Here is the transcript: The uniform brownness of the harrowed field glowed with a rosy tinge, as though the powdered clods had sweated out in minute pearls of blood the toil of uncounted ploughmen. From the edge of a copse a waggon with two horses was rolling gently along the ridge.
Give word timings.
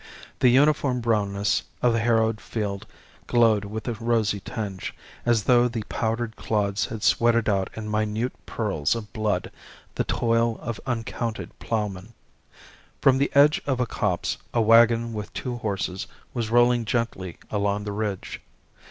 The 0.39 0.49
uniform 0.49 0.99
brownness 0.99 1.61
of 1.83 1.93
the 1.93 1.99
harrowed 1.99 2.41
field 2.41 2.87
glowed 3.27 3.65
with 3.65 3.87
a 3.87 3.93
rosy 3.93 4.39
tinge, 4.39 4.95
as 5.27 5.43
though 5.43 5.67
the 5.67 5.83
powdered 5.89 6.35
clods 6.35 6.87
had 6.87 7.03
sweated 7.03 7.47
out 7.47 7.69
in 7.75 7.87
minute 7.87 8.33
pearls 8.47 8.95
of 8.95 9.13
blood 9.13 9.51
the 9.93 10.03
toil 10.03 10.57
of 10.59 10.79
uncounted 10.87 11.51
ploughmen. 11.59 12.15
From 12.99 13.19
the 13.19 13.29
edge 13.35 13.61
of 13.67 13.79
a 13.79 13.85
copse 13.85 14.37
a 14.55 14.59
waggon 14.59 15.13
with 15.13 15.31
two 15.35 15.57
horses 15.57 16.07
was 16.33 16.49
rolling 16.49 16.83
gently 16.85 17.37
along 17.51 17.83
the 17.83 17.91
ridge. 17.91 18.41